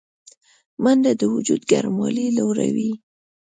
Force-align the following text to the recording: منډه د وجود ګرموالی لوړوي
منډه 0.83 1.11
د 1.21 1.23
وجود 1.33 1.61
ګرموالی 1.71 2.27
لوړوي 2.37 2.91